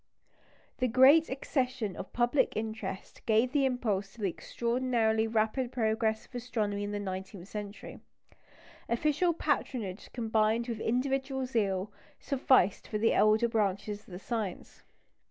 This 0.79 0.89
great 0.89 1.29
accession 1.29 1.95
of 1.95 2.11
public 2.11 2.57
interest 2.57 3.23
gave 3.27 3.51
the 3.51 3.65
impulse 3.65 4.13
to 4.13 4.21
the 4.21 4.29
extraordinarily 4.31 5.27
rapid 5.27 5.71
progress 5.71 6.25
of 6.25 6.33
astronomy 6.33 6.83
in 6.83 6.91
the 6.91 6.97
nineteenth 6.99 7.47
century. 7.47 7.99
Official 8.89 9.31
patronage 9.31 10.11
combined 10.11 10.67
with 10.67 10.79
individual 10.79 11.45
zeal 11.45 11.91
sufficed 12.19 12.87
for 12.87 12.97
the 12.97 13.13
elder 13.13 13.47
branches 13.47 13.99
of 13.99 14.07
the 14.07 14.17
science. 14.17 14.81